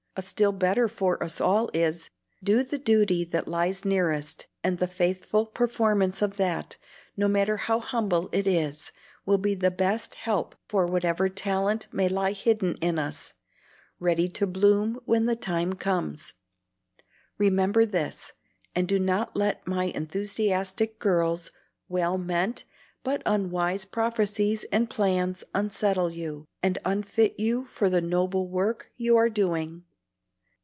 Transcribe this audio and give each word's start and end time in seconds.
A 0.17 0.21
still 0.21 0.51
better 0.51 0.89
for 0.89 1.23
us 1.23 1.39
all 1.39 1.69
is, 1.73 2.09
'Do 2.43 2.63
the 2.63 2.77
duty 2.77 3.23
that 3.23 3.47
lies 3.47 3.85
nearest;' 3.85 4.45
and 4.61 4.77
the 4.77 4.85
faithful 4.87 5.45
performance 5.45 6.21
of 6.21 6.35
that, 6.35 6.75
no 7.15 7.29
matter 7.29 7.55
how 7.55 7.79
humble 7.79 8.27
it 8.33 8.45
is, 8.45 8.91
will 9.25 9.37
be 9.37 9.55
the 9.55 9.71
best 9.71 10.15
help 10.15 10.53
for 10.67 10.85
whatever 10.85 11.29
talent 11.29 11.87
may 11.93 12.09
lie 12.09 12.33
hidden 12.33 12.75
in 12.81 12.99
us, 12.99 13.33
ready 14.01 14.27
to 14.27 14.45
bloom 14.45 14.99
when 15.05 15.27
the 15.27 15.35
time 15.37 15.73
comes. 15.73 16.33
Remember 17.37 17.85
this, 17.85 18.33
and 18.75 18.89
do 18.89 18.99
not 18.99 19.33
let 19.37 19.65
my 19.65 19.85
enthusiastic 19.95 20.99
girl's 20.99 21.53
well 21.87 22.17
meant 22.17 22.65
but 23.01 23.21
unwise 23.25 23.85
prophecies 23.85 24.65
and 24.73 24.89
plans 24.89 25.45
unsettle 25.55 26.09
you, 26.11 26.43
and 26.61 26.79
unfit 26.83 27.39
you 27.39 27.63
for 27.63 27.89
the 27.89 28.01
noble 28.01 28.49
work 28.49 28.91
you 28.97 29.15
are 29.15 29.29
doing." 29.29 29.85